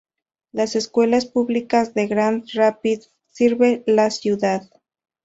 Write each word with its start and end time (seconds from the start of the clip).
Las 0.51 0.75
Escuelas 0.75 1.27
Públicas 1.27 1.93
de 1.93 2.07
Grand 2.07 2.47
Rapids 2.55 3.11
sirve 3.29 3.83
la 3.85 4.09
ciudad. 4.09 4.67